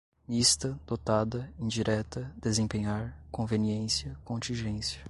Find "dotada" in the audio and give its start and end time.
0.87-1.47